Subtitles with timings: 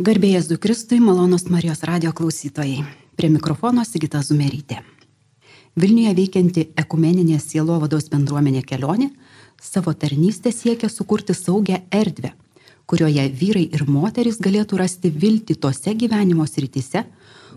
[0.00, 2.86] Garbėjas du Kristui, malonus Marijos radio klausytojai.
[3.20, 4.78] Prie mikrofono Sigita Zumerytė.
[5.76, 9.10] Vilniuje veikianti ekumeninė sielovados bendruomenė kelionė
[9.60, 12.32] savo tarnystę siekia sukurti saugią erdvę,
[12.88, 17.04] kurioje vyrai ir moteris galėtų rasti viltį tose gyvenimo srityse,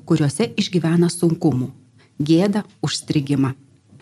[0.03, 1.71] kuriuose išgyvena sunkumų-
[2.27, 3.55] gėdą, užstrigimą.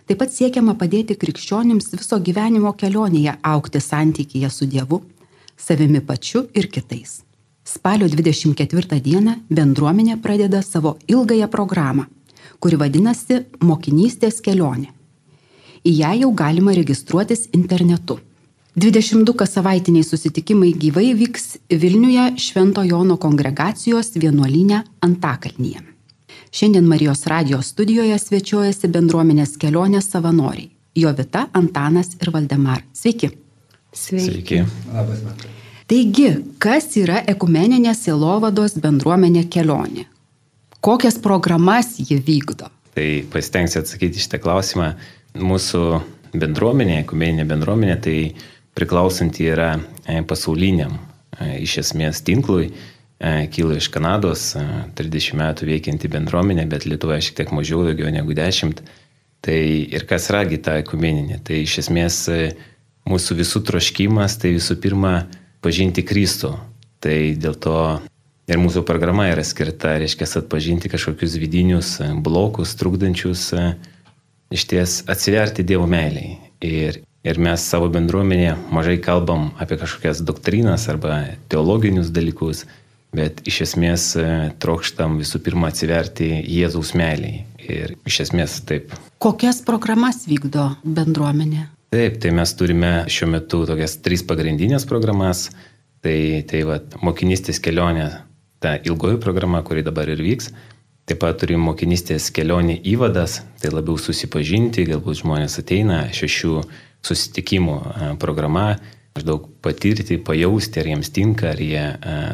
[0.07, 5.03] Taip pat siekiama padėti krikščionims viso gyvenimo kelionėje aukti santykėje su Dievu,
[5.57, 7.21] savimi pačiu ir kitais.
[7.63, 12.07] Spalio 24 dieną bendruomenė pradeda savo ilgąją programą,
[12.59, 14.89] kuri vadinasi Mokinystės kelionė.
[15.85, 18.19] Į ją jau galima registruotis internetu.
[18.75, 25.83] 22 kas savaitiniai susitikimai gyvai vyks Vilniuje Švento Jono kongregacijos vienuolinė Antakalnyje.
[26.51, 30.71] Šiandien Marijos radijos studijoje svečiuojasi bendruomenės kelionės savanoriai-
[31.03, 32.83] Jovita, Antanas ir Valdemar.
[32.93, 33.31] Sveiki.
[33.93, 34.29] Sveiki.
[34.31, 34.63] Sveiki.
[34.93, 35.60] Labas metas.
[35.91, 36.29] Taigi,
[36.63, 40.05] kas yra ekumeninė silovados bendruomenė kelionė?
[40.79, 42.69] Kokias programas ji vykdo?
[42.95, 44.93] Tai pasitengsiu atsakyti šitą klausimą.
[45.35, 45.81] Mūsų
[46.31, 48.15] bendruomenė, ekumeninė bendruomenė, tai
[48.79, 54.53] priklausanti yra e, pasauliniam e, iš esmės tinklui, e, kilo iš Kanados,
[54.95, 58.79] 30 metų veikianti bendruomenė, bet Lietuvoje šiek tiek mažiau, daugiau negu 10.
[59.43, 59.59] Tai
[59.91, 61.43] ir kas ragi ta ekumeninė?
[61.43, 62.23] Tai iš esmės
[63.11, 65.17] mūsų visų troškimas, tai visų pirma,
[65.61, 66.55] pažinti Kristų.
[67.01, 67.77] Tai dėl to
[68.51, 73.47] ir mūsų programa yra skirta, reiškia, atpažinti kažkokius vidinius blokus, trukdančius
[74.51, 76.37] iš ties atsiverti Dievo meiliai.
[76.61, 82.65] Ir, ir mes savo bendruomenėje mažai kalbam apie kažkokias doktrinas arba teologinius dalykus,
[83.15, 84.11] bet iš esmės
[84.61, 87.45] trokštam visų pirma atsiverti Jėzaus meiliai.
[87.61, 88.93] Ir iš esmės taip.
[89.21, 91.69] Kokias programas vykdo bendruomenė?
[91.91, 95.49] Taip, tai mes turime šiuo metu tokias tris pagrindinės programas.
[95.99, 98.05] Tai, tai va, mokinystės kelionė,
[98.63, 100.47] ta ilgoji programa, kuri dabar ir vyks.
[101.03, 106.53] Taip pat turime mokinystės kelionė įvadas, tai labiau susipažinti, galbūt žmonės ateina šešių
[107.03, 107.75] susitikimų
[108.23, 108.77] programa,
[109.11, 111.83] maždaug patirti, pajausti, ar jiems tinka, ar jie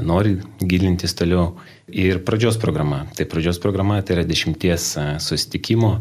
[0.05, 1.55] nori gilintis toliau.
[1.89, 3.07] Ir pradžios programa.
[3.17, 4.91] Tai pradžios programa tai yra dešimties
[5.25, 5.95] susitikimų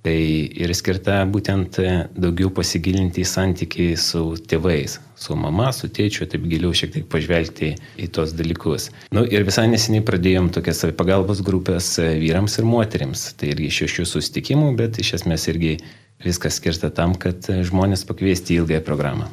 [0.00, 0.16] Tai
[0.56, 6.46] ir skirta būtent e, daugiau pasigilinti į santykį su tėvais, su mama, su tėčiu, taip
[6.48, 8.88] giliau šiek tiek pažvelgti į tos dalykus.
[9.12, 13.26] Nu, ir visai neseniai pradėjom tokias pagalbos grupės e, vyrams ir moteriams.
[13.36, 15.76] Tai irgi šešių susitikimų, bet iš esmės irgi
[16.24, 19.28] viskas skirta tam, kad e, žmonės pakviesti į ilgąją programą.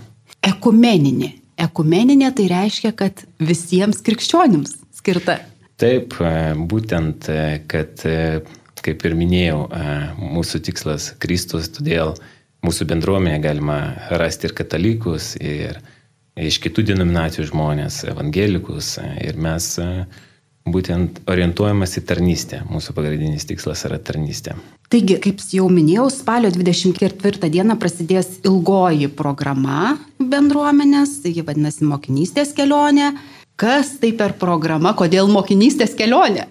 [0.51, 1.31] Ekumeninė.
[1.63, 5.39] Ekumeninė tai reiškia, kad visiems krikščionims skirta.
[5.79, 6.19] Taip,
[6.67, 7.27] būtent,
[7.69, 8.01] kad
[8.85, 9.59] kaip ir minėjau,
[10.21, 12.15] mūsų tikslas Kristus, todėl
[12.65, 13.79] mūsų bendruomenė galima
[14.21, 15.79] rasti ir katalikus, ir
[16.37, 19.73] iš kitų denominacijų žmonės, evangelikus, ir mes
[20.67, 22.61] būtent orientuojamas į tarnystę.
[22.67, 24.57] Mūsų pagrindinis tikslas yra tarnystė.
[24.91, 33.13] Taigi, kaip jau minėjau, spalio 24 dieną prasidės ilgoji programa bendruomenės, ji vadinasi mokinystės kelionė.
[33.57, 36.43] Kas tai per programa, kodėl mokinystės kelionė?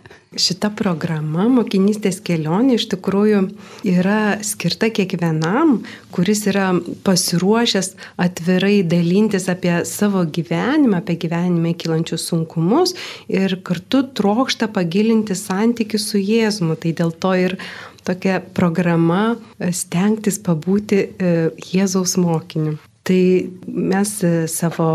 [0.42, 3.44] Šita programa, mokinystės kelionė, iš tikrųjų
[3.86, 5.76] yra skirta kiekvienam,
[6.10, 6.72] kuris yra
[7.06, 7.92] pasiruošęs
[8.26, 12.96] atvirai dalintis apie savo gyvenimą, apie gyvenime kylančius sunkumus
[13.30, 16.74] ir kartu trokšta pagilinti santykių su Jėzumi.
[16.74, 17.56] Tai dėl to ir
[18.02, 19.36] tokia programa
[19.70, 21.34] stengtis pabūti e,
[21.70, 22.80] Jėzaus mokiniu.
[23.06, 24.88] Tai mes e, savo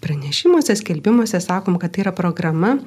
[0.00, 2.78] pranešimuose, skelbimuose sakom, kad tai yra programa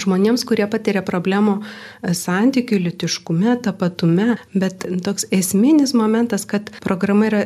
[0.00, 7.44] žmonėms, kurie patiria problemų e, santykių, litiškume, tapatume, bet toks esminis momentas, kad programa yra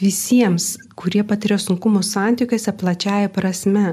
[0.00, 3.92] visiems, kurie patiria sunkumų santykiuose plačiaja prasme.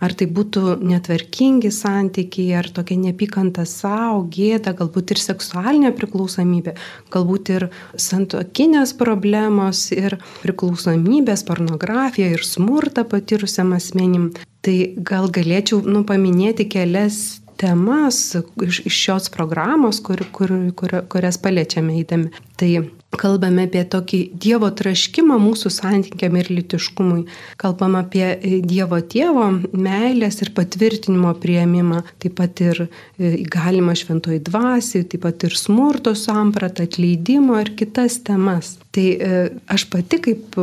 [0.00, 6.74] Ar tai būtų netvarkingi santykiai, ar tokia nepykanta savo, gėda, galbūt ir seksualinė priklausomybė,
[7.12, 7.66] galbūt ir
[8.00, 14.30] santokinės problemos, ir priklausomybės, pornografija, ir smurtą patyrusiam asmenim.
[14.64, 18.22] Tai gal galėčiau nu, paminėti kelias temas
[18.64, 22.32] iš, iš šios programos, kur, kur, kur, kurias paliečiame įdami.
[22.60, 22.70] Tai
[23.20, 27.24] kalbame apie tokį Dievo traškimą mūsų santykiam ir litiškumui.
[27.60, 34.42] Kalbam apie e, Dievo tėvo meilės ir patvirtinimo prieimimą, taip pat ir e, įgalimą šventoji
[34.46, 38.76] dvasiai, taip pat ir smurto sampratą, atleidimo ir kitas temas.
[38.94, 39.40] Tai e,
[39.70, 40.60] aš pati kaip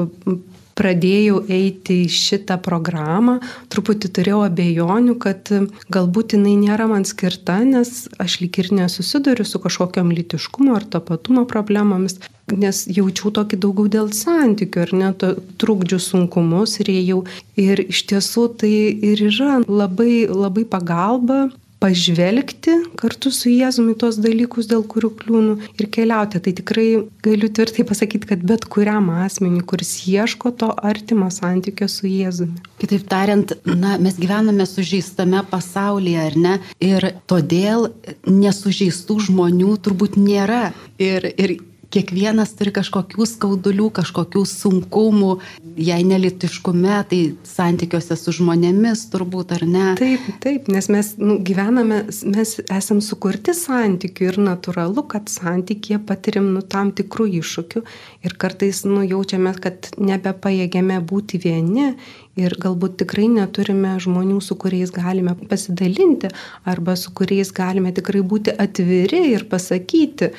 [0.78, 3.38] pradėjau eiti į šitą programą,
[3.74, 5.52] truputį turėjau abejonių, kad
[5.94, 11.48] galbūt jinai nėra man skirta, nes aš lik ir nesusiduriu su kažkokiam litiškumo ar tapatumo
[11.50, 12.20] problemomis,
[12.54, 15.26] nes jaučiau tokį daugiau dėl santykių ar net
[15.62, 17.22] trukdžių sunkumus ir jau.
[17.60, 21.48] Ir iš tiesų tai ir yra labai, labai pagalba
[21.82, 26.42] pažvelgti kartu su Jėzumi tos dalykus, dėl kurių kliūnų ir keliauti.
[26.44, 26.88] Tai tikrai
[27.26, 32.64] galiu tvirtai pasakyti, kad bet kuriam asmeniui, kuris ieško to artimo santykio su Jėzumi.
[32.82, 36.58] Kitaip tariant, na, mes gyvename sužeistame pasaulyje, ar ne?
[36.84, 37.92] Ir todėl
[38.28, 40.72] nesužeistų žmonių turbūt nėra.
[41.02, 41.60] Ir, ir
[41.94, 45.32] kiekvienas turi kažkokių skaudulių, kažkokių sunkumų,
[45.80, 49.86] jei nelitiškume, tai santykiuose su žmonėmis turbūt ar ne.
[50.00, 52.04] Taip, taip, nes mes nu, gyvename,
[52.34, 57.84] mes esam sukurti santykių ir natūralu, kad santykėje patirim nu, tam tikrų iššūkių
[58.28, 61.94] ir kartais nu, jaučiame, kad nebepajėgėme būti vieni
[62.38, 66.30] ir galbūt tikrai neturime žmonių, su kuriais galime pasidalinti
[66.68, 70.34] arba su kuriais galime tikrai būti atviri ir pasakyti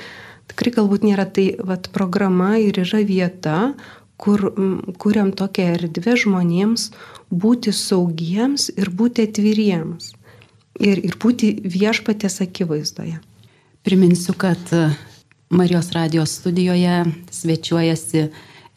[0.51, 3.59] tikrai galbūt nėra tai vat, programa ir yra vieta,
[4.19, 4.51] kur
[4.99, 6.89] kuriam tokią erdvę žmonėms
[7.31, 10.15] būti saugiems ir būti atviriems.
[10.79, 13.19] Ir, ir būti viešpatės akivaizdoje.
[13.87, 14.61] Priminsiu, kad
[15.51, 17.05] Marijos radijos studijoje
[17.35, 18.29] svečiuojasi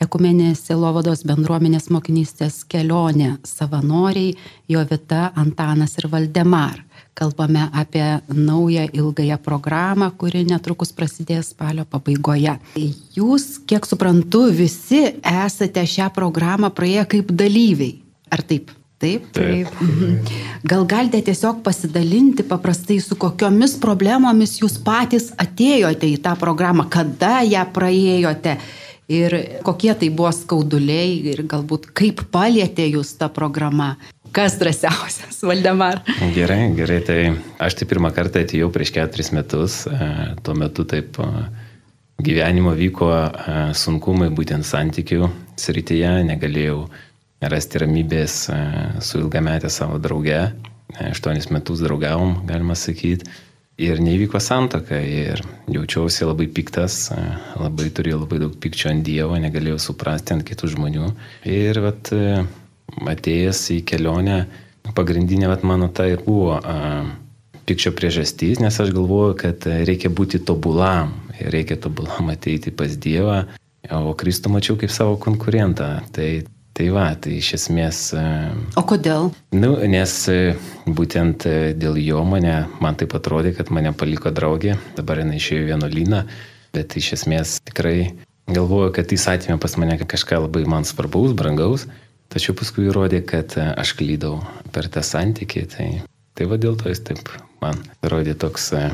[0.01, 4.33] Ekumenės Silovados bendruomenės mokinystės kelionė savanoriai
[4.71, 6.79] Jovita, Antanas ir Valdemar
[7.13, 12.55] kalbame apie naują ilgąją programą, kuri netrukus prasidės spalio pabaigoje.
[13.13, 17.99] Jūs, kiek suprantu, visi esate šią programą praėję kaip dalyviai.
[18.31, 18.71] Ar taip?
[19.01, 19.69] Taip, taip.
[19.81, 20.17] Mhm.
[20.63, 27.41] Gal galite tiesiog pasidalinti paprastai, su kokiomis problemomis jūs patys atėjote į tą programą, kada
[27.41, 28.59] ją praėjote
[29.11, 29.35] ir
[29.65, 33.95] kokie tai buvo skauduliai ir galbūt kaip palėtė jūs ta programa.
[34.31, 36.01] Kas drąsiausias, Valdemar?
[36.35, 37.19] Gerai, gerai, tai
[37.59, 40.07] aš tai pirmą kartą atėjau prieš keturis metus, e,
[40.45, 41.27] tuo metu taip e,
[42.23, 43.29] gyvenimo vyko e,
[43.75, 45.27] sunkumai būtent santykių
[45.59, 46.85] srityje, negalėjau
[47.51, 48.35] rasti ramybės
[49.01, 50.51] su ilgametė savo drauge,
[51.09, 53.25] aštuonis metus draugavom, galima sakyti,
[53.79, 55.41] ir neįvyko santoka ir
[55.71, 57.09] jaučiausi labai piktas,
[57.59, 61.11] labai turėjau labai daug pikčio ant Dievo, negalėjau suprasti ant kitų žmonių.
[61.49, 62.11] Ir vat,
[63.15, 64.43] atėjęs į kelionę,
[64.97, 66.77] pagrindinė vat, mano ta ir buvo a,
[67.65, 73.43] pikčio priežastys, nes aš galvoju, kad reikia būti tobulam, reikia tobulam ateiti pas Dievą,
[73.91, 75.93] o Kristų mačiau kaip savo konkurentą.
[76.13, 76.29] Tai,
[76.77, 78.01] tai va, tai iš esmės.
[78.79, 79.29] O kodėl?
[79.53, 80.15] Nu, nes
[80.87, 81.45] būtent
[81.77, 86.25] dėl jo mane, man taip atrodė, kad mane paliko draugė, dabar jinai išėjo vienuolyną,
[86.75, 88.13] bet iš esmės tikrai
[88.49, 91.87] galvoju, kad jis atėmė pas mane kažką labai man svarbaus, brangaus.
[92.31, 94.37] Tačiau paskui įrodė, kad e, aš klydau
[94.71, 95.87] per tą santykį, tai,
[96.37, 97.31] tai va dėl to jis taip
[97.63, 98.69] man rodė toks.
[98.77, 98.85] E,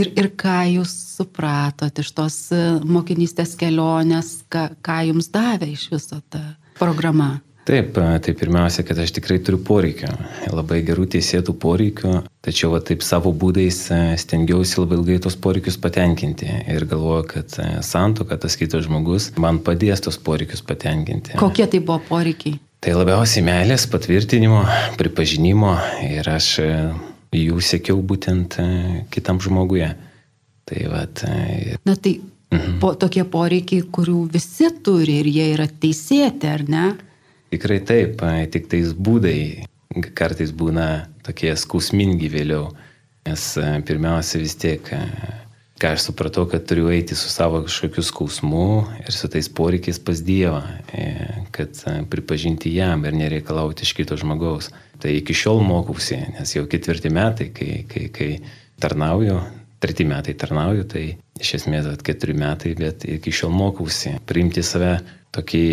[0.00, 5.90] ir, ir ką jūs supratot iš tos e, mokinystės kelionės, ką, ką jums davė iš
[5.92, 6.40] viso ta
[6.78, 7.38] programa?
[7.68, 10.08] Taip, tai pirmiausia, kad aš tikrai turiu poreikio,
[10.48, 12.12] labai gerų teisėtų poreikių,
[12.46, 13.82] tačiau va, taip savo būdais
[14.22, 20.00] stengiausi labai ilgai tos poreikius patenkinti ir galvoju, kad santoka, tas kitas žmogus man padės
[20.06, 21.36] tos poreikius patenkinti.
[21.36, 22.56] Kokie tai buvo poreikiai?
[22.78, 24.60] Tai labiausiai meilės patvirtinimo,
[25.00, 25.72] pripažinimo
[26.06, 26.66] ir aš e,
[27.34, 28.66] jų sėkiau būtent e,
[29.10, 29.88] kitam žmoguje.
[30.68, 31.74] Tai vat, ir...
[31.74, 32.20] E, Na tai
[32.54, 32.78] mhm.
[32.82, 36.86] po, tokie poreikiai, kurių visi turi ir jie yra teisėti, ar ne?
[37.52, 38.22] Tikrai taip,
[38.52, 39.64] tik tais būdai
[40.14, 42.68] kartais būna tokie skausmingi vėliau,
[43.28, 43.44] nes
[43.88, 44.90] pirmiausia vis tiek
[45.78, 48.68] ką aš supratau, kad turiu eiti su savo kažkokiu skausmu
[49.04, 51.04] ir su tais poreikiais pas Dievą, e,
[51.54, 54.72] kad e, pripažinti jam ir nereikalauti iš kito žmogaus.
[54.98, 58.30] Tai iki šiol mokausi, nes jau ketvirti metai, kai, kai, kai
[58.82, 59.38] tarnauju,
[59.82, 61.04] treti metai tarnauju, tai
[61.40, 64.98] iš esmės at keturi metai, bet iki šiol mokausi priimti save
[65.36, 65.64] tokį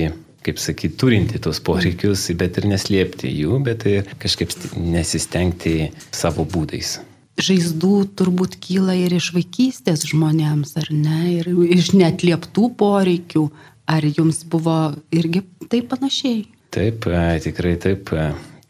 [0.45, 6.99] kaip sakyti, turinti tos poreikius, bet ir neslėpti jų, bet ir kažkaip nesistengti savo būdais
[7.41, 13.49] žaizdų turbūt kyla ir iš vaikystės žmonėms, ar ne, ir iš netlieptų poreikių.
[13.85, 16.45] Ar jums buvo irgi taip panašiai?
[16.73, 17.05] Taip,
[17.43, 18.09] tikrai taip.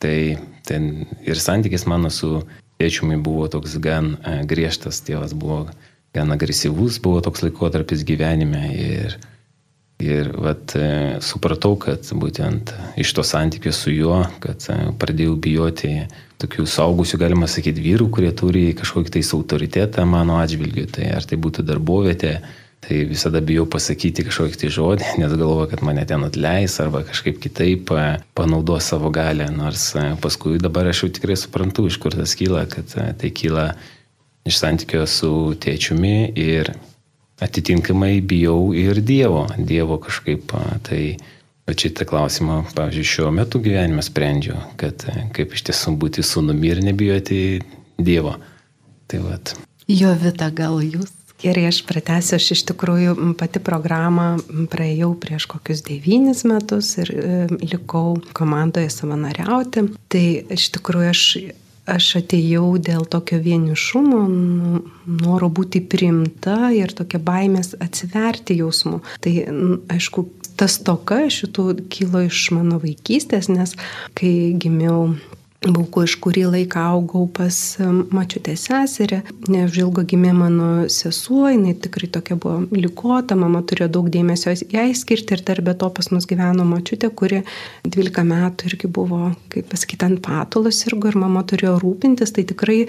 [0.03, 0.17] Tai
[0.67, 2.41] ten ir santykis mano su
[2.81, 5.65] tėčiumi buvo toks gan e, griežtas, tėvas buvo
[6.15, 9.17] gan agresyvus, buvo toks laikotarpis gyvenime ir
[10.03, 10.87] Ir vat, e,
[11.23, 15.91] supratau, kad būtent iš to santykio su juo, kad e, pradėjau bijoti
[16.43, 20.89] tokių saugusių, galima sakyti, vyrų, kurie turi kažkokį tais autoritetą mano atžvilgiu.
[20.91, 25.83] Tai ar tai būtų darbovietė, tai visada bijau pasakyti kažkokį tai žodį, nes galvoju, kad
[25.85, 29.47] mane ten atleis arba kažkaip kitaip e, panaudos savo galę.
[29.53, 29.91] Nors
[30.23, 33.71] paskui dabar aš jau tikrai suprantu, iš kur tas kyla, kad tai kyla
[34.45, 36.73] iš santykio su tėčiumi ir
[37.41, 40.53] atitinkamai bijau ir Dievo, Dievo kažkaip.
[40.85, 41.01] Tai
[41.65, 45.01] Bet šitą klausimą, pavyzdžiui, šiuo metu gyvenime sprendžiu, kad
[45.33, 47.39] kaip iš tiesų būti sūnumi ir nebijoti
[47.97, 48.35] Dievo.
[49.09, 49.55] Tai vat.
[49.89, 54.35] Jo vita, gal jūs Gerai, aš pratęsiu, aš iš tikrųjų pati programą
[54.71, 59.89] praėjau prieš kokius devynis metus ir e, likau komandoje savanoriauti.
[60.11, 60.23] Tai
[60.55, 61.25] iš tikrųjų aš,
[61.91, 64.81] aš atėjau dėl tokio vienišumo, nu,
[65.19, 69.03] noro būti priimta ir tokia baimės atsiverti jausmų.
[69.25, 69.37] Tai
[69.91, 73.75] aišku, tas toka šitų kilo iš mano vaikystės, nes
[74.15, 75.17] kai gimiau
[75.65, 77.55] Bauku iš kurį laiką augau pas
[78.13, 84.53] mačiutę seserį, neužilgo gimė mano sesuo, jinai tikrai tokia buvo likota, mama turėjo daug dėmesio
[84.69, 87.41] jai skirti ir dar be to pas mus gyveno mačiutė, kuri
[87.87, 92.79] 12 metų irgi buvo, kaip pasakyti, ant patulos irgo ir mama turėjo rūpintis, tai tikrai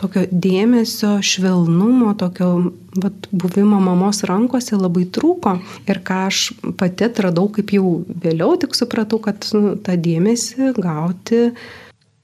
[0.00, 2.50] tokio dėmesio, švelnumo, tokio
[2.96, 5.58] vat, buvimo mamos rankose labai trūko.
[5.84, 6.42] Ir ką aš
[6.80, 11.50] pati atradau, kaip jau vėliau tik supratau, kad nu, tą dėmesį gauti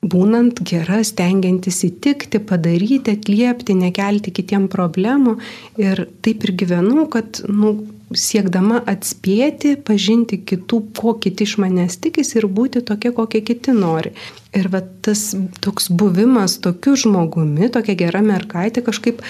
[0.03, 5.39] būnant gera, stengiantis įtikti, padaryti, atliepti, nekelti kitiem problemų.
[5.81, 7.75] Ir taip ir gyvenu, kad nu,
[8.15, 14.15] siekdama atspėti, pažinti kitų, ko kiti iš manęs tikisi ir būti tokia, kokie kiti nori.
[14.57, 19.25] Ir va, tas toks buvimas tokiu žmogumi, tokia gera mergaitė kažkaip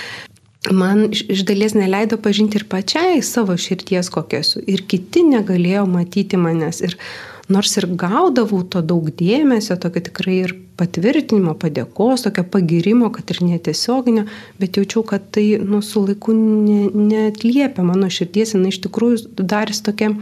[0.75, 4.63] man iš dalies neleido pažinti ir pačiai savo širties kokia esu.
[4.67, 6.83] Ir kiti negalėjo matyti manęs.
[6.85, 6.99] Ir
[7.49, 13.40] nors ir gaudavau to daug dėmesio, tokio tikrai ir patvirtinimo, padėkos, tokio pagirimo, kad ir
[13.47, 14.26] netiesioginio,
[14.61, 19.83] bet jaučiau, kad tai nu, su laiku ne, netliepia mano širdies, jinai iš tikrųjų darys
[19.87, 20.12] tokia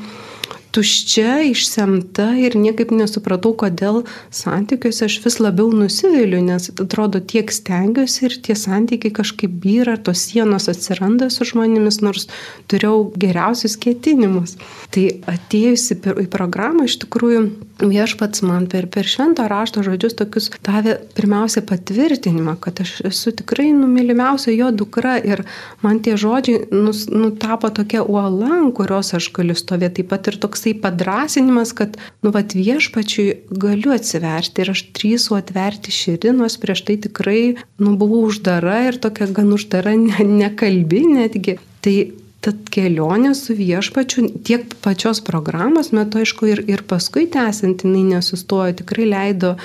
[0.74, 4.02] tuščia, išsemta ir niekaip nesupratau, kodėl
[4.34, 10.26] santykiuose aš vis labiau nusiviliu, nes atrodo tiek stengiuosi ir tie santykiai kažkaip byra, tos
[10.28, 12.28] sienos atsiranda su žmonėmis, nors
[12.70, 14.56] turėjau geriausius ketinimus.
[14.94, 17.42] Tai atėjusi į programą iš tikrųjų
[17.82, 23.68] viešpats man per, per švento rašto žodžius tokius davė pirmiausia patvirtinimą, kad aš esu tikrai
[23.76, 25.44] numylimiausia jo dukra ir
[25.84, 29.96] man tie žodžiai nus, nutapo tokia uola, ant kurios aš galiu stovėti.
[29.96, 35.36] Taip pat ir toks toksai padrasinimas, kad, nu, vad viešpačiui galiu atsiverti ir aš drįsiu
[35.36, 41.04] atverti širdį, nors prieš tai tikrai, nu, buvau uždara ir tokia gan uždara, ne, nekalbi
[41.12, 41.60] netgi.
[41.84, 41.98] Tai
[42.46, 48.76] Tad kelionė su viešpačiu tiek pačios programos metu, aišku, ir, ir paskui tęsiant, jinai nesustojo,
[48.84, 49.56] tikrai leido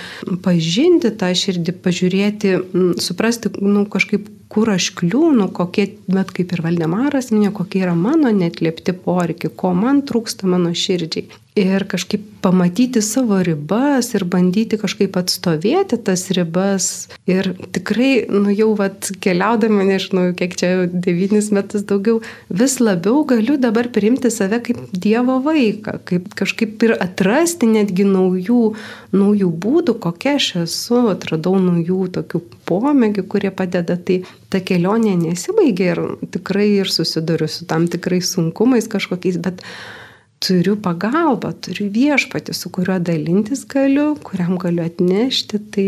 [0.41, 2.55] pažinti tą širdį, pažiūrėti,
[3.03, 8.33] suprasti, nu, kažkaip kur aš kliūnu, kokie, bet kaip ir Valdemaras minėjo, kokie yra mano
[8.35, 15.17] netliepti poreikiai, ko man trūksta mano širdžiai ir kažkaip pamatyti savo ribas ir bandyti kažkaip
[15.19, 16.87] atstovėti tas ribas.
[17.29, 23.25] Ir tikrai, nu jau vat, keliaudama, nežinau, kiek čia jau devynis metus daugiau, vis labiau
[23.27, 28.63] galiu dabar priimti save kaip Dievo vaiką, kaip kažkaip ir atrasti netgi naujų,
[29.11, 33.99] naujų būdų, kokia aš esu, atradau naujų tokių pomėgių, kurie padeda.
[33.99, 39.61] Tai ta kelionė nesibaigia ir tikrai ir susiduriu su tam tikrais sunkumais kažkokiais, bet
[40.41, 45.85] turiu pagalbą, turiu viešpatį, su kuriuo dalintis galiu, kuriam galiu atnešti, tai,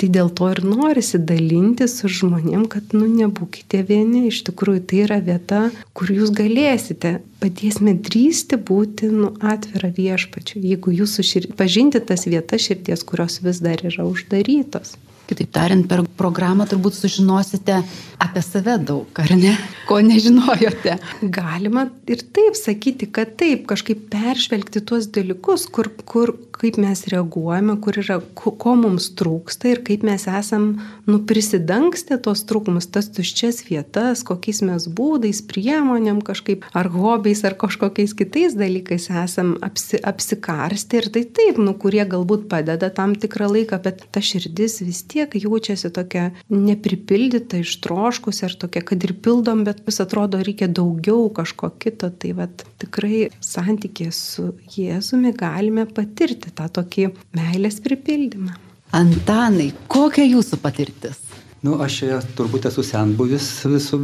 [0.00, 5.02] tai dėl to ir norisi dalintis su žmonėm, kad, nu, nebūkite vieni, iš tikrųjų tai
[5.04, 5.62] yra vieta,
[5.96, 11.50] kur jūs galėsite, padėsime drįsti būti, nu, atvira viešpačiu, jeigu jūs šir...
[11.60, 14.96] pažinti tas vietas širties, kurios vis dar yra uždarytos.
[15.26, 17.80] Kitaip tariant, per programą turbūt sužinosite
[18.22, 19.56] apie save daug, ar ne?
[19.88, 20.96] Ko nežinojote.
[21.34, 27.76] Galima ir taip sakyti, kad taip, kažkaip peržvelgti tuos dalykus, kur, kur, kaip mes reaguojame,
[27.82, 30.68] kur yra, ko, mums trūksta ir kaip mes esam
[31.10, 38.14] nuprisidangstę tos trūkumus, tas tuščias vietas, kokiais mes būdais, priemonėm kažkaip, ar hobiais, ar kažkokiais
[38.16, 43.82] kitais dalykais esam apsi, apsikarsti ir tai taip, nu, kurie galbūt padeda tam tikrą laiką,
[43.84, 49.64] bet ta širdis vis tiek tiek jaučiasi tokia nepripildyta, ištroškus ir tokia, kad ir pildom,
[49.66, 52.10] bet vis atrodo reikia daugiau kažko kito.
[52.12, 58.56] Tai vat, tikrai santykė su Jėzumi galime patirti tą tokį meilės pripildymą.
[58.96, 61.18] Antanai, kokia jūsų patirtis?
[61.64, 61.96] Nu, aš
[62.38, 63.98] turbūt esu senbuvis visų,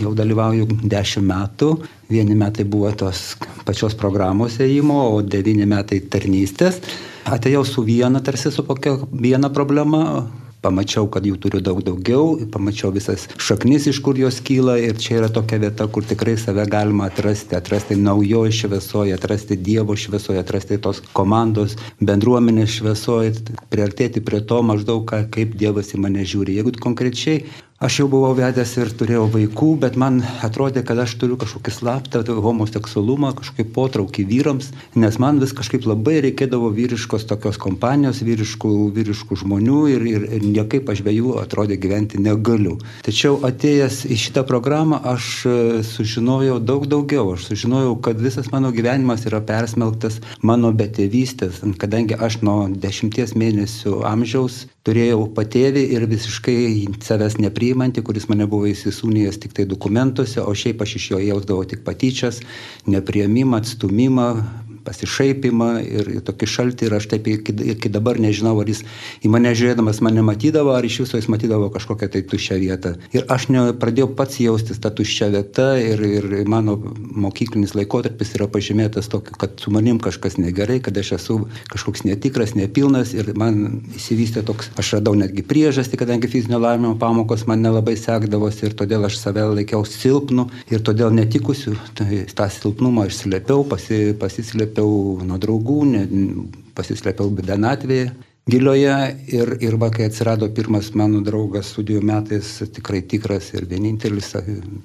[0.00, 1.72] jau dalyvauju dešimt metų.
[2.08, 3.34] Vieni metai buvo tos
[3.68, 6.80] pačios programos įėjimo, o devyni metai tarnystės
[7.34, 10.26] atėjau su viena, tarsi su kokia viena problema,
[10.62, 15.20] pamačiau, kad jų turiu daug daugiau, pamačiau visas šaknis, iš kur jos kyla ir čia
[15.20, 20.80] yra tokia vieta, kur tikrai save galima atrasti, atrasti naujoje šviesoje, atrasti Dievo šviesoje, atrasti
[20.82, 23.36] tos komandos, bendruomenės šviesoje,
[23.70, 26.58] priartėti prie to maždaug, kaip Dievas į mane žiūri.
[26.58, 27.44] Jeigu konkrečiai
[27.78, 32.22] Aš jau buvau vedęs ir turėjau vaikų, bet man atrodė, kad aš turiu kažkokį slaptą
[32.26, 39.38] homoseksualumą, kažkokį potraukį vyrams, nes man vis kažkaip labai reikėdavo vyriškos tokios kompanijos, vyriškų, vyriškų
[39.44, 42.80] žmonių ir, ir, ir niekaip aš be jų atrodė gyventi negaliu.
[43.06, 45.54] Tačiau atėjęs į šitą programą aš e,
[45.86, 47.36] sužinojau daug daugiau.
[47.36, 54.00] Aš sužinojau, kad visas mano gyvenimas yra persmelktas mano betėvystės, kadangi aš nuo dešimties mėnesių
[54.10, 56.60] amžiaus turėjau patėvį ir visiškai
[57.04, 57.36] savęs
[57.68, 61.84] nepriimanti, kuris mane buvo įsisūnijęs tik tai dokumentuose, o šiaip aš iš jo jausdavau tik
[61.84, 62.40] patyčias,
[62.86, 64.28] nepriemimą, atstumimą,
[64.88, 68.84] pasišaipimą ir tokį šaltį ir aš taip iki, iki dabar nežinau, ar jis
[69.24, 72.94] į mane žiūrėdamas mane matydavo, ar iš viso jis matydavo kažkokią tai tuščią vietą.
[73.16, 76.76] Ir aš ne, pradėjau pats jaustis tą tuščią vietą ir, ir mano
[77.24, 81.38] mokyklinis laikotarpis yra pažymėtas tokiu, kad su manim kažkas negerai, kad aš esu
[81.72, 87.46] kažkoks netikras, nepilnas ir man įsivystė toks, aš radau netgi priežastį, kadangi fizinio lavinimo pamokos
[87.50, 93.08] man nelabai sekdavosi ir todėl aš save laikiau silpnu ir todėl netikusiu, tai tą silpnumą
[93.08, 96.02] aš slėpiau, pasi, pasislėpiau pasislėpiau nuo draugų, ne,
[96.76, 98.12] pasislėpiau vienatvėje
[98.48, 98.94] gilioje
[99.28, 104.32] ir, ir va, kai atsirado pirmas mano draugas studijų metais, tikrai tikras ir vienintelis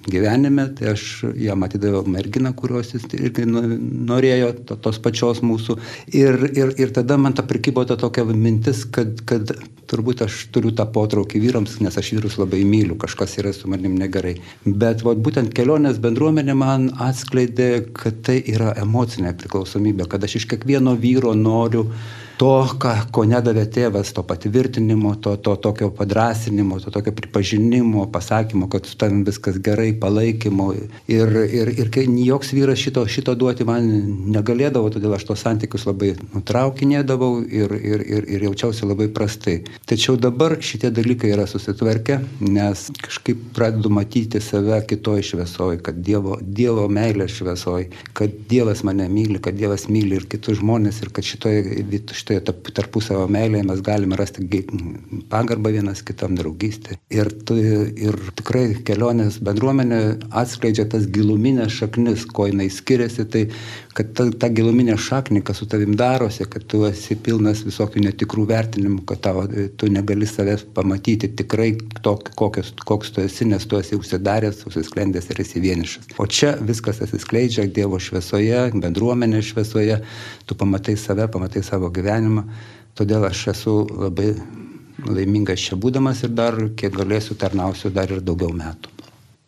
[0.10, 1.05] gyvenime, tai aš
[1.39, 5.77] jam atidaviau merginą, kurios jis irgi norėjo, to, tos pačios mūsų.
[6.12, 9.55] Ir, ir, ir tada man ta prikybo ta tokia mintis, kad, kad
[9.88, 13.96] turbūt aš turiu tą potraukį vyrams, nes aš vyrus labai myliu, kažkas yra su manim
[14.00, 14.36] negerai.
[14.65, 20.50] Bet va, būtent kelionės bendruomenė man atskleidė, kad tai yra emocinė priklausomybė, kad aš iš
[20.51, 21.88] kiekvieno vyro noriu
[22.43, 28.67] to, ką, ko nedavė tėvas, to patvirtinimo, to, to tokio padrasinimo, to tokio pripažinimo, pasakymo,
[28.71, 30.65] kad su tavim viskas gerai, palaikymo.
[31.13, 33.88] Ir, ir, ir kai joks vyras šito, šito duoti man
[34.35, 39.62] negalėdavo, todėl aš tos santykius labai nutraukinėdavau ir, ir, ir, ir jaučiausi labai prastai.
[39.88, 46.35] Tačiau dabar šitie dalykai yra susitvarkę, nes kažkaip pradedu matyti save kitoj šviesoj, kad Dievo,
[46.43, 51.23] dievo meilė šviesoj, kad Dievas mane myli, kad Dievas myli ir kitus žmonės ir kad
[51.23, 51.79] šitoje,
[52.12, 54.45] šitoje tarpusavio meilėje mes galime rasti
[55.29, 56.97] pagarbą vienas kitam draugystę.
[57.13, 60.01] Ir, tu, ir tikrai kelionės bendruomenė
[60.43, 63.45] atskleidžia tas giluminės šaknis, ko jinai skiriasi, tai
[63.97, 68.45] kad ta, ta giluminė šaknė, kas su tavim darosi, kad tu esi pilnas visokių netikrų
[68.49, 69.45] vertinimų, kad tavo,
[69.77, 71.71] tu negali savęs pamatyti tikrai
[72.05, 76.13] tok, kokios, koks tu esi, nes tu esi užsidaręs, užsisklendęs ir esi vienišas.
[76.17, 79.99] O čia viskas atsiskleidžia Dievo šviesoje, bendruomenės šviesoje,
[80.45, 82.43] tu pamatai save, pamatai savo gyvenimą.
[82.97, 84.34] Todėl aš esu labai
[85.08, 88.91] laimingas čia būdamas ir dar, kiek galėsiu, tarnausiu dar ir daugiau metų.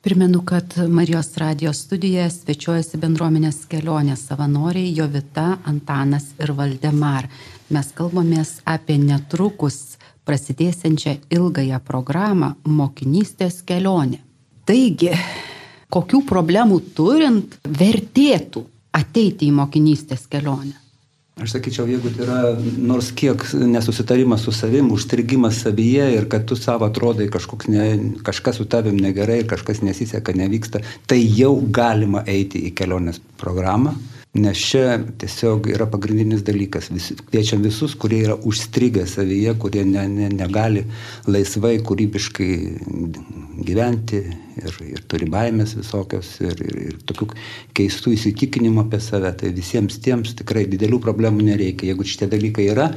[0.05, 7.25] Primenu, kad Marijos radijos studijoje svečiuojasi bendruomenės kelionės savanoriai Jovita, Antanas ir Valdemar.
[7.73, 14.21] Mes kalbamės apie netrukus prasidėsiančią ilgąją programą Mokinystės kelionė.
[14.65, 15.09] Taigi,
[15.89, 18.61] kokių problemų turint vertėtų
[18.93, 20.84] ateiti į mokinystės kelionę?
[21.35, 22.35] Aš sakyčiau, jeigu tai yra
[22.79, 27.27] nors kiek nesusitarimas su savim, užstrigimas savyje ir kad tu savo atrodai
[27.67, 27.87] ne,
[28.23, 33.97] kažkas su tavim negerai ir kažkas nesiseka, nevyksta, tai jau galima eiti į kelionės programą.
[34.35, 36.89] Nes čia tiesiog yra pagrindinis dalykas.
[36.91, 40.83] Vis, kviečiam visus, kurie yra užstrigę savyje, kurie ne, ne, negali
[41.31, 42.49] laisvai, kūrybiškai
[43.63, 44.19] gyventi
[44.59, 47.29] ir, ir turi baimės visokios ir, ir, ir tokių
[47.79, 49.31] keistų įsitikinimų apie save.
[49.39, 51.93] Tai visiems tiems tikrai didelių problemų nereikia.
[51.93, 52.89] Jeigu šitie dalykai yra,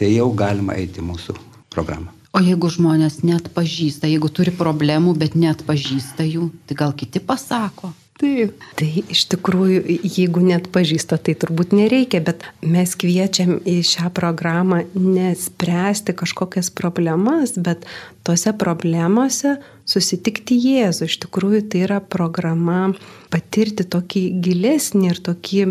[0.00, 1.36] tai jau galima eiti mūsų
[1.76, 2.16] programą.
[2.32, 7.20] O jeigu žmonės net pažįsta, jeigu turi problemų, bet net pažįsta jų, tai gal kiti
[7.20, 7.92] pasako?
[8.16, 8.62] Taip.
[8.78, 14.82] Tai iš tikrųjų, jeigu net pažįsta, tai turbūt nereikia, bet mes kviečiam į šią programą
[14.94, 17.84] nespręsti kažkokias problemas, bet
[18.24, 21.10] tose problemose susitikti Jėzų.
[21.10, 22.94] Iš tikrųjų, tai yra programa
[23.32, 25.62] patirti tokį gilesnį ir tokį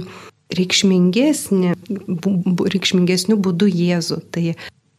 [0.55, 1.73] reikšmingesnį,
[2.77, 4.21] reikšmingesnių būdų Jėzų.
[4.29, 4.45] Tai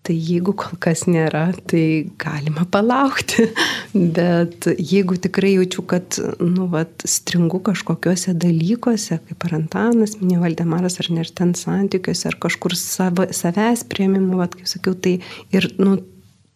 [0.06, 3.48] Tai jeigu kol kas nėra, tai galima palaukti.
[4.16, 11.00] Bet jeigu tikrai jaučiu, kad, nu, vat, stringu kažkokiuose dalykuose, kaip ar Antanas, minėjo Valdemaras,
[11.02, 15.18] ar net ten santykiuose, ar kažkur savo, savęs prieimimu, vat, kaip sakiau, tai
[15.56, 15.98] ir, nu,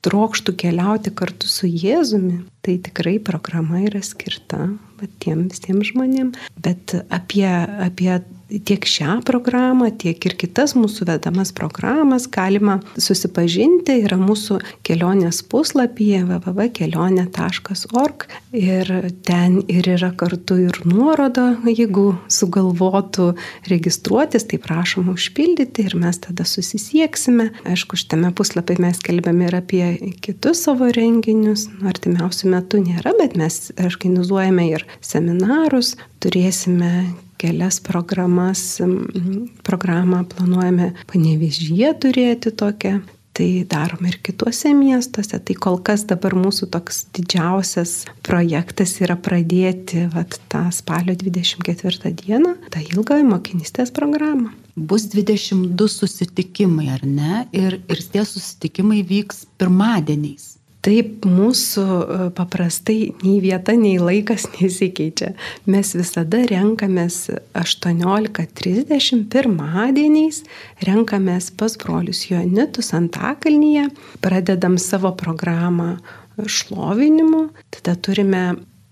[0.07, 4.71] trokštų keliauti kartu su Jėzumi, tai tikrai programa yra skirta
[5.21, 6.33] tiem visiems žmonėm.
[6.61, 7.49] Bet apie,
[7.85, 8.21] apie
[8.59, 14.01] tiek šią programą, tiek ir kitas mūsų vedamas programas galima susipažinti.
[14.05, 18.93] Yra mūsų kelionės puslapyje www.kelionė.org ir
[19.27, 23.35] ten ir yra kartu ir nuoroda, jeigu sugalvotų
[23.71, 27.51] registruotis, tai prašom užpildyti ir mes tada susisieksime.
[27.71, 29.85] Aišku, šitame puslapyje mes kelbėme ir apie
[30.25, 31.69] kitus savo renginius.
[31.79, 36.93] Nu, artimiausių metų nėra, bet mes organizuojame ir seminarus, turėsime
[37.40, 38.81] kelias programas,
[39.66, 43.00] programą planuojame panevežyje turėti tokią.
[43.40, 45.38] Tai darom ir kituose miestuose.
[45.38, 47.92] Tai kol kas dabar mūsų toks didžiausias
[48.26, 54.50] projektas yra pradėti vat, tą spalio 24 dieną, tą ilgąją mokinystės programą.
[54.76, 57.44] Bus 22 susitikimai, ar ne?
[57.55, 60.50] Ir, ir tie susitikimai vyks pirmadieniais.
[60.81, 65.35] Taip, mūsų e, paprastai nei vieta, nei laikas nesikeičia.
[65.69, 67.27] Mes visada renkamės
[67.59, 70.40] 18.30 pirmadieniais,
[70.88, 73.90] renkamės pas brolius Jonitus Antakalnyje,
[74.25, 75.99] pradedam savo programą
[76.40, 78.45] šlovinimu, tada turime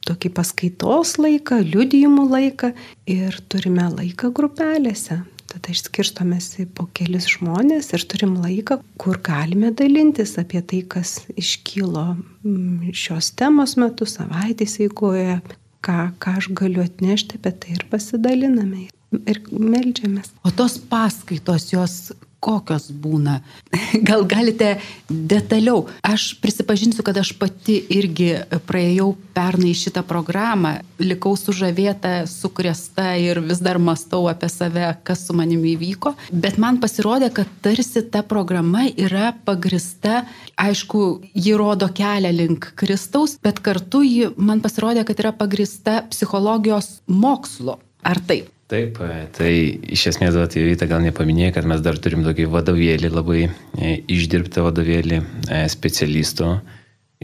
[0.08, 2.72] tokį paskaitos laiką, liudijimų laiką
[3.08, 5.22] ir turime laiką grupelėse.
[5.48, 12.04] Tada išskirstomės po kelis žmonės ir turim laiką, kur galime dalintis apie tai, kas iškylo
[12.44, 15.38] mm, šios temos metu, savaitės eigoje,
[15.84, 18.88] ką, ką aš galiu atnešti, apie tai ir pasidaliname
[19.24, 20.34] ir melžiamės.
[20.44, 23.38] O tos paskaitos, jos kokios būna.
[24.08, 24.76] Gal galite
[25.08, 25.86] detaliau.
[26.06, 28.30] Aš prisipažinsiu, kad aš pati irgi
[28.68, 35.36] praėjau pernai šitą programą, likau sužavėta, sukrėsta ir vis dar mastau apie save, kas su
[35.36, 36.14] manimi įvyko.
[36.32, 40.22] Bet man pasirodė, kad tarsi ta programa yra pagrista,
[40.58, 46.98] aišku, ji rodo kelią link Kristaus, bet kartu ji man pasirodė, kad yra pagrista psichologijos
[47.06, 47.78] mokslo.
[48.06, 48.52] Ar taip?
[48.68, 49.50] Taip, e, tai
[49.96, 55.22] iš esmės, Jovita gal nepaminėjo, kad mes dar turim tokį vadovėlį, labai e, išdirbtą vadovėlį
[55.22, 56.50] e, specialistų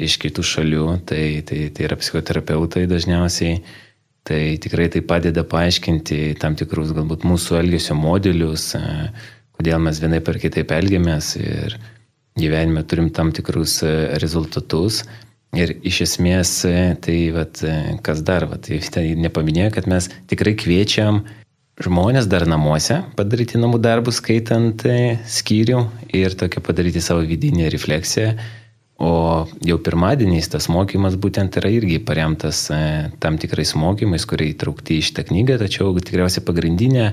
[0.07, 3.59] iš kitų šalių, tai, tai, tai yra psichoterapeutai dažniausiai.
[4.25, 8.71] Tai tikrai tai padeda paaiškinti tam tikrus galbūt mūsų elgesio modelius,
[9.53, 11.77] kodėl mes vienai per kitaip elgiamės ir
[12.41, 13.83] gyvenime turim tam tikrus
[14.25, 15.03] rezultatus.
[15.55, 16.51] Ir iš esmės,
[17.05, 17.63] tai vat,
[18.03, 21.23] kas dar, vat, tai nepaminėjo, kad mes tikrai kviečiam
[21.83, 25.81] žmonės dar namuose padaryti namų darbus, skaitant e, skyrių
[26.15, 28.35] ir tokia padaryti savo vidinę refleksiją.
[29.03, 29.15] O
[29.67, 32.79] jau pirmadieniais tas mokymas būtent yra irgi paremtas e,
[33.21, 37.09] tam tikrais mokymais, kurie įtraukti į šitą knygą, tačiau tikriausiai pagrindinė,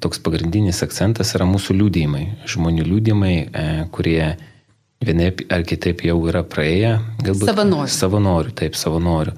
[0.00, 4.22] toks pagrindinis akcentas yra mūsų liūdėjimai, žmonių liūdėjimai, e, kurie
[5.04, 7.94] vienaip ar kitaip jau yra praėję, galbūt savanorių.
[7.94, 9.36] Savanorių, taip, savanorių.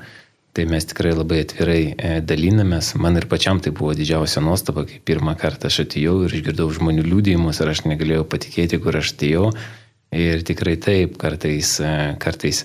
[0.50, 2.96] Tai mes tikrai labai atvirai e, dalinamės.
[2.98, 7.04] Man ir pačiam tai buvo didžiausia nuostaba, kai pirmą kartą aš atėjau ir išgirdau žmonių
[7.06, 9.52] liūdėjimus ir aš negalėjau patikėti, kur aš atėjau.
[10.10, 12.64] Ir tikrai taip, kartais, e, kartais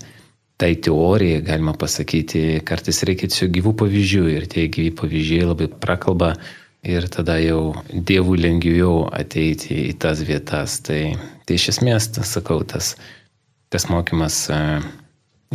[0.58, 6.34] tai teorija, galima pasakyti, kartais reikia tiesiog gyvų pavyzdžių ir tie gyvi pavyzdžiai labai prakalba
[6.86, 10.80] ir tada jau dievų lengviau ateiti į tas vietas.
[10.86, 12.94] Tai, tai iš esmės, tas, sakau, tas,
[13.74, 14.60] tas mokymas e,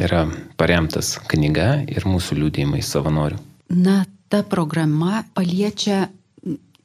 [0.01, 0.25] yra
[0.61, 3.39] paremtas knyga ir mūsų liūdėjimai savanorių.
[3.71, 6.09] Na, ta programa paliečia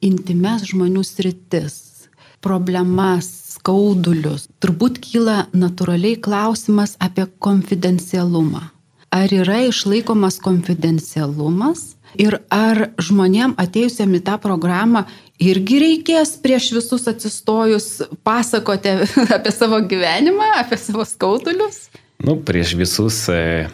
[0.04, 2.06] intimes žmonių sritis,
[2.44, 4.46] problemas, skaudulius.
[4.62, 8.68] Turbūt kyla natūraliai klausimas apie konfidencialumą.
[9.16, 15.04] Ar yra išlaikomas konfidencialumas Ir ar žmonėm atėjusiam į tą programą
[15.42, 17.88] irgi reikės prieš visus atsistojus
[18.24, 18.94] pasakoti
[19.36, 21.88] apie savo gyvenimą, apie savo skaudulius?
[22.24, 23.66] Nu, prieš visus e,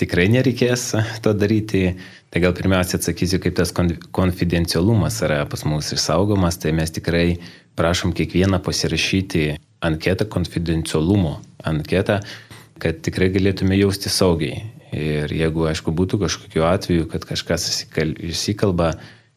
[0.00, 0.90] tikrai nereikės
[1.24, 1.92] to daryti.
[2.28, 6.60] Tai gal pirmiausia atsakysiu, kaip tas konfidencialumas yra pas mus išsaugomas.
[6.60, 7.38] Tai mes tikrai
[7.78, 12.18] prašom kiekvieną pasirašyti anketą konfidencialumo anketą,
[12.82, 14.60] kad tikrai galėtume jausti saugiai.
[14.94, 17.66] Ir jeigu, aišku, būtų kažkokiu atveju, kad kažkas
[18.24, 18.94] įsikalba,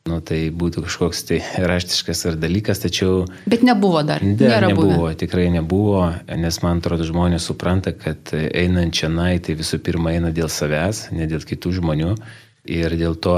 [0.07, 3.25] nu, tai būtų kažkoks tai raštiškas ar dalykas, tačiau...
[3.51, 4.23] Bet nebuvo dar.
[4.39, 5.15] Dar nebuvo, buvę.
[5.19, 10.31] tikrai nebuvo, nes man atrodo žmonės supranta, kad einant čia nai, tai visų pirma eina
[10.33, 12.15] dėl savęs, ne dėl kitų žmonių.
[12.71, 13.37] Ir dėl to,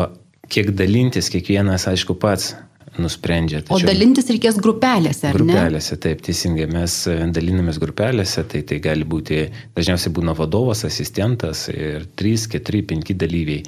[0.51, 2.53] kiek dalintis kiekvienas, aišku, pats
[3.01, 3.63] nusprendžia.
[3.63, 5.55] Tačiau, o dalintis reikės grupelėse, ar grupelėse, ne?
[5.63, 6.67] Grupelėse, taip, teisingai.
[6.73, 9.41] Mes e, dalinamės grupelėse, tai tai gali būti,
[9.77, 13.65] dažniausiai būna vadovas, asistentas ir 3, 4, 5 dalyviai.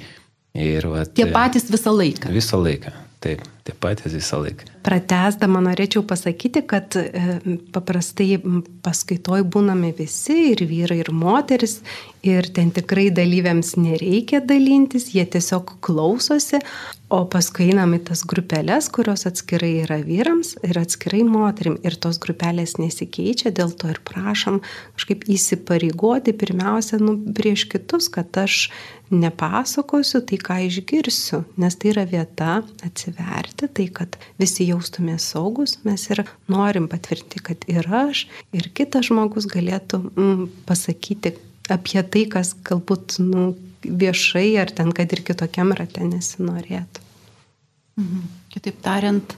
[0.56, 2.30] Ir, vat, Tie patys visą laiką.
[2.32, 3.44] Visą laiką, taip.
[3.66, 4.68] Tie patys visą laiką.
[4.86, 7.38] Pratesdama norėčiau pasakyti, kad e,
[7.74, 8.36] paprastai
[8.86, 11.80] paskaitoj būname visi, ir vyrai, ir moteris,
[12.26, 16.60] ir ten tikrai dalyviams nereikia dalintis, jie tiesiog klausosi,
[17.10, 22.18] o paskui einam į tas grupelės, kurios atskirai yra vyrams ir atskirai moterim, ir tos
[22.22, 24.58] grupelės nesikeičia, dėl to ir prašom
[24.96, 28.68] kažkaip įsipareigoti pirmiausia nu, prieš kitus, kad aš
[29.14, 36.04] nepasakosiu tai, ką išgirsiu, nes tai yra vieta atsiverti, tai kad visi jaustumės saugus, mes
[36.12, 41.32] ir norim patvirtinti, kad ir aš, ir kitas žmogus galėtų mm, pasakyti
[41.72, 43.48] apie tai, kas galbūt nu,
[43.86, 47.04] viešai ar ten, kad ir kitokiam rate nesinorėtų.
[47.96, 48.22] Mhm.
[48.52, 49.36] Kitaip tariant,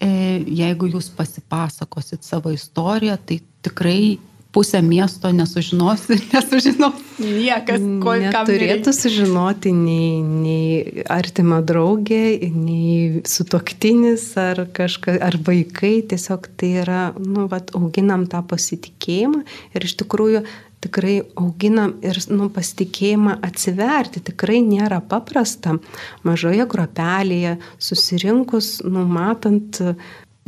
[0.00, 0.08] e,
[0.44, 4.18] jeigu jūs pasipasakosit savo istoriją, tai tikrai
[4.56, 8.14] pusę miesto nesužinos, nesužinos niekas, ko
[8.48, 15.98] turėtų sužinoti nei, nei artima draugė, nei sutoktinis ar, kažka, ar vaikai.
[16.08, 19.44] Tiesiog tai yra, nu, vat, auginam tą pasitikėjimą
[19.76, 20.46] ir iš tikrųjų
[20.86, 24.24] tikrai auginam ir nu, pasitikėjimą atsiverti.
[24.30, 25.76] Tikrai nėra paprasta
[26.24, 29.82] mažoje gropelėje susirinkus, numatant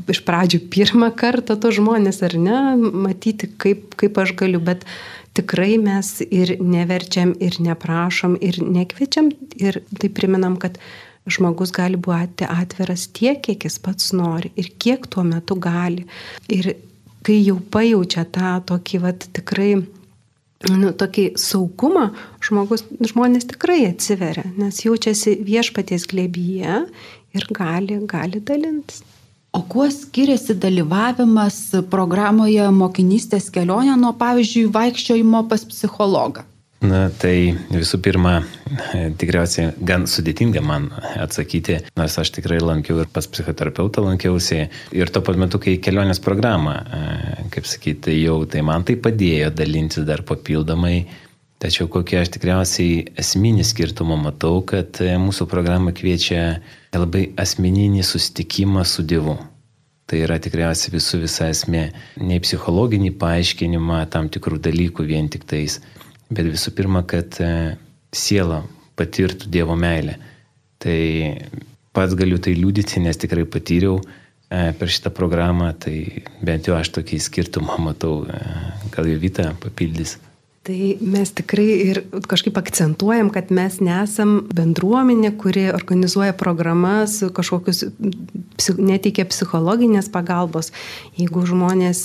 [0.06, 4.87] iš pradžių pirmą kartą to žmonės ar ne, matyti, kaip, kaip aš galiu, bet
[5.38, 10.78] tikrai mes ir neverčiam, ir neprašom, ir nekviečiam, ir tai priminam, kad
[11.28, 16.06] žmogus gali būti atviras tiek, kiek jis pats nori ir kiek tuo metu gali.
[16.48, 16.72] Ir
[17.26, 19.74] kai jau pajaučia tą tokį, vat, tikrai
[20.72, 22.08] nu, tokį saugumą,
[22.44, 26.80] žmogus, žmonės tikrai atsiveria, nes jaučiasi viešpaties glėbyje
[27.37, 29.04] ir gali, gali dalintis.
[29.59, 31.57] O kuo skiriasi dalyvavimas
[31.90, 36.44] programoje mokinystės kelionė nuo, pavyzdžiui, vaikščiojimo pas psichologą?
[36.87, 38.37] Na, tai visų pirma,
[39.18, 40.87] tikriausiai gan sudėtinga man
[41.18, 44.61] atsakyti, nors aš tikrai lankiau ir pas psichoterapeutą lankiausi.
[44.94, 46.77] Ir tuo pat metu, kai kelionės programą,
[47.51, 51.01] kaip sakyti, jau tai man tai padėjo dalintis dar papildomai
[51.59, 56.61] Tačiau kokie aš tikriausiai esminį skirtumą matau, kad e, mūsų programa kviečia
[56.96, 59.37] labai asmeninį susitikimą su Dievu.
[60.09, 65.83] Tai yra tikriausiai visų visa esmė, ne psichologinį paaiškinimą tam tikrų dalykų vien tik tais,
[66.33, 67.77] bet visų pirma, kad e,
[68.16, 68.62] siela
[68.96, 70.16] patirtų Dievo meilę.
[70.81, 71.01] Tai
[71.92, 76.94] pats galiu tai liūdyti, nes tikrai patyriau e, per šitą programą, tai bent jau aš
[76.96, 78.22] tokį skirtumą matau,
[78.94, 80.16] gal jau Vita papildys.
[80.68, 87.87] Tai mes tikrai ir kažkaip akcentuojam, kad mes nesam bendruomenė, kuri organizuoja programas, kažkokius
[88.76, 90.68] neteikia psichologinės pagalbos.
[91.16, 92.02] Jeigu žmonės,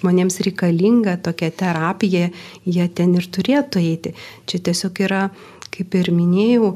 [0.00, 2.32] žmonėms reikalinga tokia terapija,
[2.66, 4.16] jie ten ir turėtų eiti.
[4.50, 5.28] Čia tiesiog yra,
[5.70, 6.72] kaip ir minėjau,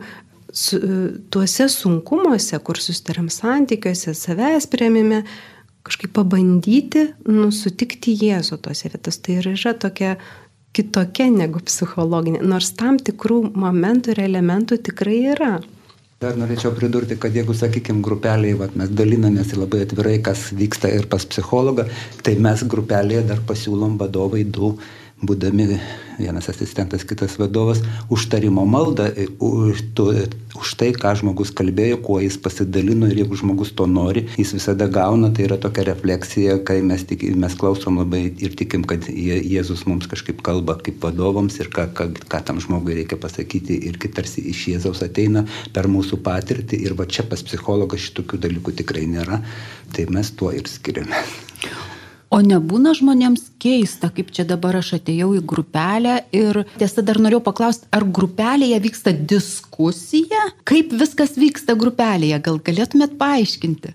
[0.54, 0.78] su,
[1.34, 5.24] tuose sunkumuose, kur susitariam santykiuose, savęs prieimime,
[5.82, 9.18] kažkaip pabandyti nusutikti Jėzų tose vietos.
[9.18, 10.14] Tai ir yra tokia
[10.76, 15.52] kitokia negu psichologinė, nors tam tikrų momentų ir elementų tikrai yra.
[16.22, 21.08] Dar norėčiau pridurti, kad jeigu, sakykime, grupelėje vat, mes dalinamės labai atvirai, kas vyksta ir
[21.10, 21.88] pas psichologą,
[22.22, 24.76] tai mes grupelėje dar pasiūlom vadovai du
[25.22, 25.66] būdami
[26.18, 27.80] vienas asistentas, kitas vadovas,
[28.12, 29.08] užtarimo maldą
[29.38, 30.08] už, tu,
[30.58, 34.88] už tai, ką žmogus kalbėjo, kuo jis pasidalino ir jeigu žmogus to nori, jis visada
[34.92, 39.86] gauna, tai yra tokia refleksija, kai mes, tik, mes klausom labai ir tikim, kad Jėzus
[39.88, 44.44] mums kažkaip kalba kaip vadovams ir ką, ką, ką tam žmogui reikia pasakyti ir tarsi
[44.52, 49.40] iš Jėzaus ateina per mūsų patirtį ir va čia pas psichologą šitokių dalykų tikrai nėra,
[49.94, 51.24] tai mes tuo ir skiriame.
[52.32, 57.42] O nebūna žmonėms keista, kaip čia dabar aš atėjau į grupelę ir tiesa dar norėjau
[57.44, 63.92] paklausti, ar grupelėje vyksta diskusija, kaip viskas vyksta grupelėje, gal galėtumėt paaiškinti?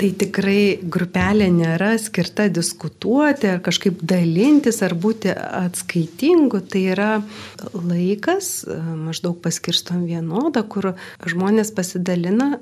[0.00, 6.62] Tai tikrai grupelė nėra skirta diskutuoti ar kažkaip dalintis ar būti atskaitingu.
[6.72, 7.08] Tai yra
[7.74, 8.62] laikas,
[8.96, 10.94] maždaug paskirstom vienodą, kur
[11.28, 12.54] žmonės pasidalina,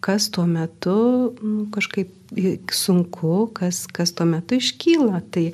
[0.00, 0.96] kas tuo metu
[1.42, 2.14] nu, kažkaip
[2.72, 5.22] sunku, kas, kas tuo metu iškyla.
[5.32, 5.44] Tai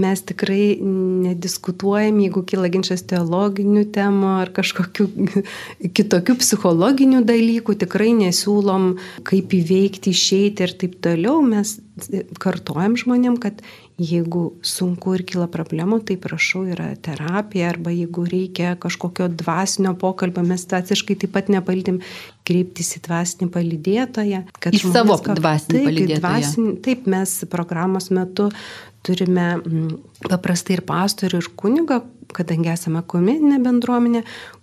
[0.00, 5.08] mes tikrai nediskutuojam, jeigu kyla ginčas teologinių temų ar kažkokių
[5.98, 8.94] kitokių psichologinių dalykų, tikrai nesiūlom,
[9.28, 11.42] kaip įveikti, išeiti ir taip toliau.
[11.44, 11.76] Mes
[12.40, 13.60] kartojam žmonėm, kad
[14.02, 20.44] jeigu sunku ir kyla problemų, tai prašau, yra terapija, arba jeigu reikia kažkokio dvasinio pokalbio,
[20.46, 22.00] mes staciškai taip pat nepaldim
[22.48, 24.44] kreiptis į dvasinį palydėtoją.
[24.72, 26.22] Į savo dvasinį taip, palydėtoją.
[26.24, 28.50] Dvasinį, taip, mes programos metu
[29.06, 29.94] turime mm,
[30.28, 34.22] paprastai ir pastorių, ir kunigą, kadangi esame komeninė bendruomenė,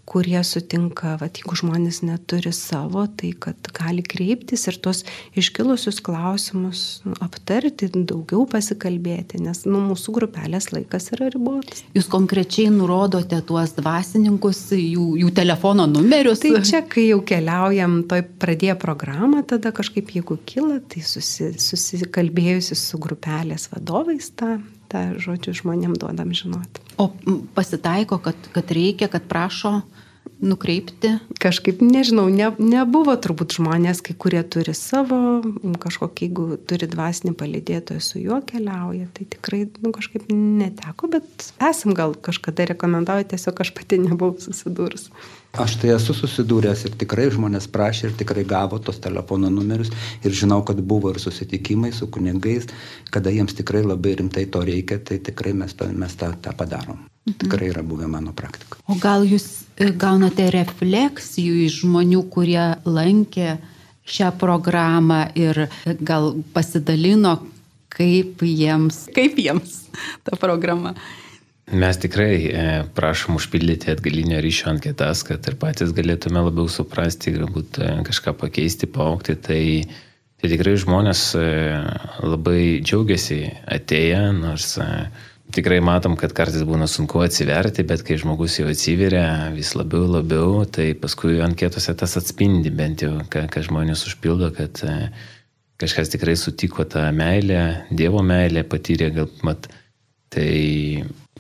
[0.10, 5.04] kurie sutinka, va, jeigu žmonės neturi savo, tai kad gali kreiptis ir tos
[5.38, 11.84] iškilusius klausimus nu, aptarti, daugiau pasikalbėti, nes nu, mūsų grupelės laikas yra ribotas.
[11.98, 16.42] Jūs konkrečiai nurodote tuos dvasininkus, jų, jų telefono numerius.
[16.44, 22.78] Tai čia, kai jau keliaujam, toj pradėję programą, tada kažkaip jeigu kyla, tai susi, susikalbėjusi
[22.80, 24.58] su grupelės vadovais tą
[24.92, 26.84] tą žodžiu žmonėm duodam žinoti.
[27.00, 27.12] O
[27.56, 29.80] pasitaiko, kad, kad reikia, kad prašo
[30.40, 31.18] nukreipti?
[31.42, 35.42] Kažkaip, nežinau, ne, nebuvo turbūt žmonės, kai kurie turi savo,
[35.84, 41.96] kažkokį, jeigu turi dvasinį palidėtoją, su juo keliauja, tai tikrai, nu, kažkaip neteko, bet esam
[41.98, 45.10] gal kažkada rekomendavę, tiesiog aš pati nebuvau susidūrus.
[45.58, 49.90] Aš tai esu susidūręs ir tikrai žmonės prašė ir tikrai gavo tos telefono numerius
[50.22, 52.68] ir žinau, kad buvo ir susitikimai su kunigais,
[53.10, 57.02] kada jiems tikrai labai rimtai to reikia, tai tikrai mes, mes tą, tą padarom.
[57.26, 57.38] Mhm.
[57.42, 58.78] Tikrai yra buvę mano praktika.
[58.86, 63.58] O gal jūs e, gaunate refleksijų iš žmonių, kurie lankė
[64.10, 65.66] šią programą ir
[66.06, 67.40] gal pasidalino,
[67.94, 69.82] kaip jiems, kaip jiems
[70.24, 70.94] ta programa?
[71.72, 72.62] Mes tikrai e,
[72.98, 78.90] prašom užpildyti atgalinio ryšio anketas, kad ir patys galėtume labiau suprasti, galbūt e, kažką pakeisti,
[78.90, 79.36] paaukti.
[79.38, 79.62] Tai,
[80.42, 81.44] tai tikrai žmonės e,
[82.26, 83.38] labai džiaugiasi
[83.78, 84.72] atėję, nors
[85.54, 90.66] tikrai matom, kad kartais būna sunku atsiverti, bet kai žmogus jau atsiveria vis labiau labiau,
[90.66, 94.82] tai paskui anketose tas atspindi bent jau, ką, ką žmonės užpildo, kad
[95.80, 99.70] kažkas tikrai sutiko tą meilę, Dievo meilę, patyrė gal mat.
[100.30, 100.50] Tai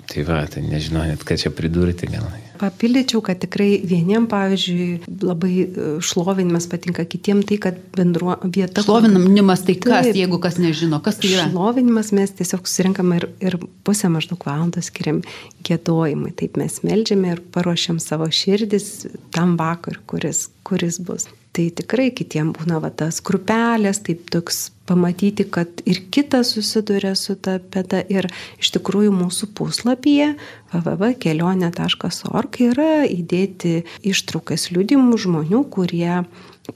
[0.09, 2.25] Tai va, tai nežinau net, ką čia pridurti gal.
[2.59, 4.87] Papildyčiau, kad tikrai vieniem, pavyzdžiui,
[5.21, 5.67] labai e,
[6.03, 8.81] šlovinimas patinka, kitiem tai, kad bendruo vieta.
[8.83, 11.45] Šlovinimas tai kas, taip, jeigu kas nežino, kas tai yra?
[11.53, 15.21] Šlovinimas mes tiesiog surinkam ir, ir pusę maždaug valandos skiriam
[15.69, 16.33] gėdojimui.
[16.41, 21.29] Taip mes melžiame ir paruošiam savo širdis tam vakar, kuris, kuris bus.
[21.49, 27.33] Tai tikrai kitiem būna va tas grupelės, taip toks pamatyti, kad ir kitas susiduria su
[27.35, 28.29] ta pėda ir
[28.61, 30.35] iš tikrųjų mūsų puslapyje
[30.73, 33.73] www.kelionė.org yra įdėti
[34.13, 36.23] ištraukas liūdimų žmonių, kurie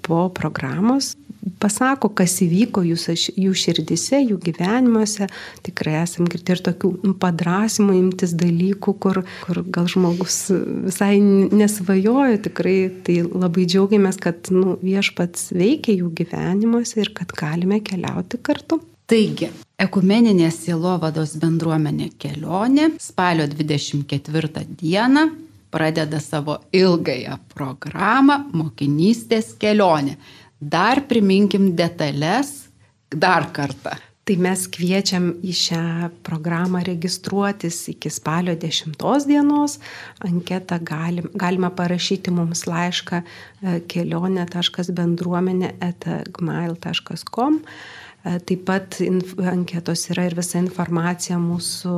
[0.01, 1.13] po programos
[1.61, 5.27] pasako, kas įvyko jūsų, jų širdise, jų gyvenimuose.
[5.65, 10.39] Tikrai esam girdėję ir tokių nu, padrasimų imtis dalykų, kur, kur gal žmogus
[10.87, 12.39] visai nesvajojo.
[12.47, 18.81] Tikrai tai labai džiaugiamės, kad nu, viešpats veikia jų gyvenimuose ir kad galime keliauti kartu.
[19.11, 19.49] Taigi,
[19.83, 25.25] ekumeninė sielovados bendruomenė kelionė spalio 24 dieną
[25.73, 30.15] pradeda savo ilgąją programą mokinystės kelionė.
[30.71, 32.69] Dar priminkim detalės
[33.09, 33.97] dar kartą.
[34.23, 38.95] Tai mes kviečiam į šią programą registruotis iki spalio 10
[39.27, 39.79] dienos.
[40.23, 43.25] Anketą galim, galima parašyti mums laišką e,
[43.91, 47.59] kelionė.bendruomenė etagmail.com.
[47.59, 48.97] E, taip pat
[49.51, 51.93] anketos yra ir visa informacija mūsų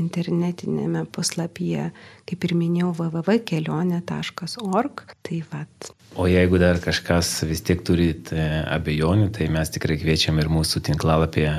[0.00, 1.90] internetinėme puslapyje,
[2.28, 4.94] kaip ir minėjau, www.kelionė.org.
[5.24, 5.90] Tai vat.
[6.16, 8.36] O jeigu dar kažkas vis tiek turit e,
[8.76, 11.54] abejonių, tai mes tikrai kviečiam ir mūsų tinklalapyje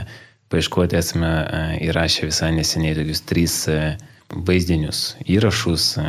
[0.54, 1.46] paieškoti esame e,
[1.90, 3.56] įrašę visai neseniai tokius trys
[4.34, 5.86] vaizdinius įrašus.
[6.02, 6.06] E,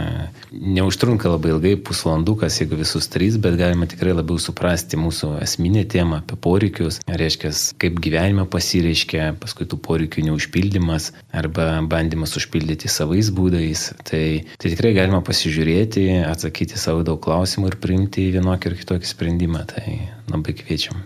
[0.52, 6.22] neužtrunka labai ilgai, pusvalandukas, jeigu visus trys, bet galima tikrai labiau suprasti mūsų esminę temą
[6.22, 7.52] apie poreikius, reiškia,
[7.83, 13.88] kaip gyvenime pasireiškia, paskui tų poreikių neužpildymas arba bandymas užpildyti savais būdais.
[14.09, 14.24] Tai,
[14.59, 19.64] tai tikrai galima pasižiūrėti, atsakyti savo daug klausimų ir priimti vienokį ir kitokį sprendimą.
[19.68, 19.87] Tai
[20.33, 21.00] labai kviečiam.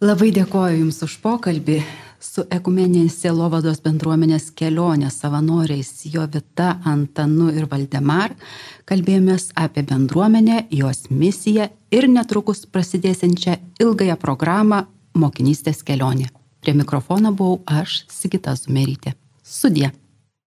[0.00, 1.82] Labai dėkoju Jums už pokalbį
[2.20, 8.34] su ekumeninės sielovados bendruomenės kelionės savanoriais Jovita, Antanu ir Valdemar
[8.90, 16.28] kalbėjomės apie bendruomenę, jos misiją ir netrukus prasidėsiančią ilgąją programą Mokinystės kelionė.
[16.60, 19.16] Prie mikrofono buvau aš, Sigita Zumerytė.
[19.42, 19.90] Sudė.